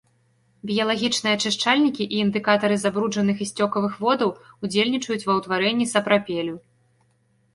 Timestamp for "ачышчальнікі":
1.37-2.03